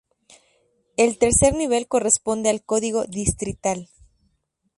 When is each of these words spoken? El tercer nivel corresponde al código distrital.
El 0.97 1.19
tercer 1.19 1.53
nivel 1.53 1.87
corresponde 1.87 2.49
al 2.49 2.63
código 2.63 3.05
distrital. 3.05 3.87